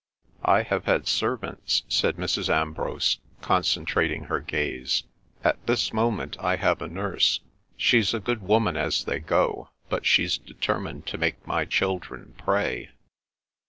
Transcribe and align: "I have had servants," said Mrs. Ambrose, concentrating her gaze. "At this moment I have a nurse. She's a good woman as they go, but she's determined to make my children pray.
"I 0.43 0.63
have 0.63 0.85
had 0.85 1.07
servants," 1.07 1.83
said 1.87 2.15
Mrs. 2.15 2.49
Ambrose, 2.49 3.19
concentrating 3.41 4.23
her 4.23 4.39
gaze. 4.39 5.03
"At 5.43 5.63
this 5.67 5.93
moment 5.93 6.35
I 6.39 6.55
have 6.55 6.81
a 6.81 6.87
nurse. 6.87 7.39
She's 7.77 8.11
a 8.11 8.19
good 8.19 8.41
woman 8.41 8.75
as 8.75 9.03
they 9.05 9.19
go, 9.19 9.69
but 9.89 10.07
she's 10.07 10.39
determined 10.39 11.05
to 11.05 11.19
make 11.19 11.45
my 11.45 11.65
children 11.65 12.33
pray. 12.35 12.89